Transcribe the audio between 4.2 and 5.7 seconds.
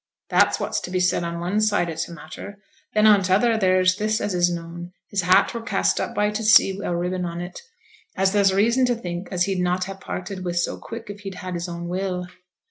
is known. His hat were